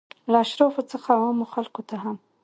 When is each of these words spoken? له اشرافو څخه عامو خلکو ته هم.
له 0.31 0.37
اشرافو 0.45 0.81
څخه 0.91 1.09
عامو 1.21 1.45
خلکو 1.53 1.81
ته 1.89 1.95
هم. 2.03 2.17